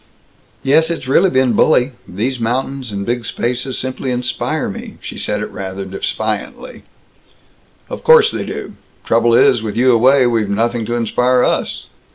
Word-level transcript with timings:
"Yes, 0.63 0.89
it's 0.89 1.07
really 1.07 1.29
been 1.29 1.53
bully. 1.53 1.91
These 2.07 2.39
mountains 2.39 2.91
and 2.91 3.05
big 3.05 3.23
spaces 3.23 3.77
simply 3.77 4.09
inspire 4.09 4.67
me." 4.67 4.97
She 4.99 5.19
said 5.19 5.41
it 5.43 5.51
rather 5.51 5.85
defiantly. 5.85 6.81
"Of 7.87 8.03
course 8.03 8.31
they 8.31 8.43
do! 8.43 8.73
Trouble 9.05 9.35
is, 9.35 9.61
with 9.61 9.77
you 9.77 9.91
away, 9.91 10.25
we've 10.25 10.49
nothing 10.49 10.87
to 10.87 10.95
inspire 10.95 11.43
us!" 11.43 11.85